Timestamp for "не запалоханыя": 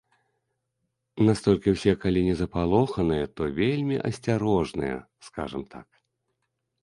2.29-3.25